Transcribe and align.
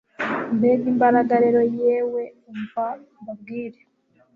Mbega 0.55 0.85
imbaraga 0.93 1.33
rero 1.43 1.61
yewe 1.79 2.21
umva 2.51 2.87
mbabwire 3.21 3.79